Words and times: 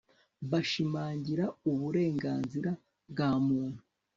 bushimangira 0.49 1.45
uburenganzira 1.71 2.71
bwa 3.09 3.29
muntu 3.45 3.81